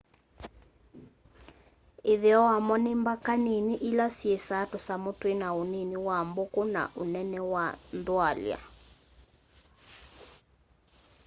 ĩtheo 2.13 2.41
wamo 2.49 2.75
nĩ 2.83 2.93
mbaka 3.01 3.31
nĩnĩ 3.45 3.75
ĩla 3.89 4.07
syĩĩsa 4.17 4.57
tũsamũ 4.71 5.11
twĩna 5.19 5.47
ũnĩnĩ 5.61 5.97
wa 6.07 6.17
mbũkũ 6.29 6.61
na 6.73 6.81
ũnene 7.01 7.39
wa 7.53 7.65
nthwalya 7.97 8.57